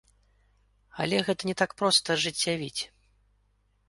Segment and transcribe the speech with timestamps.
[1.03, 2.81] Але гэта не так проста ажыццявіць.